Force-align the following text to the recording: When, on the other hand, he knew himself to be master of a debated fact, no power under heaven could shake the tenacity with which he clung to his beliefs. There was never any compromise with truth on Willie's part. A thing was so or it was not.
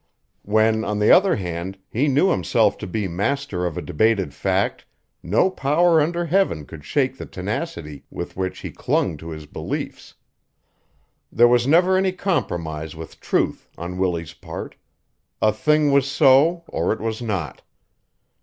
When, 0.41 0.83
on 0.83 0.97
the 0.97 1.11
other 1.11 1.35
hand, 1.35 1.77
he 1.91 2.07
knew 2.07 2.29
himself 2.31 2.75
to 2.79 2.87
be 2.87 3.07
master 3.07 3.67
of 3.67 3.77
a 3.77 3.83
debated 3.83 4.33
fact, 4.33 4.83
no 5.21 5.51
power 5.51 6.01
under 6.01 6.25
heaven 6.25 6.65
could 6.65 6.83
shake 6.83 7.17
the 7.19 7.27
tenacity 7.27 8.05
with 8.09 8.35
which 8.35 8.61
he 8.61 8.71
clung 8.71 9.15
to 9.17 9.29
his 9.29 9.45
beliefs. 9.45 10.15
There 11.31 11.47
was 11.47 11.67
never 11.67 11.97
any 11.97 12.13
compromise 12.13 12.95
with 12.95 13.19
truth 13.19 13.69
on 13.77 13.99
Willie's 13.99 14.33
part. 14.33 14.75
A 15.39 15.53
thing 15.53 15.91
was 15.91 16.09
so 16.09 16.63
or 16.69 16.91
it 16.91 16.99
was 16.99 17.21
not. 17.21 17.61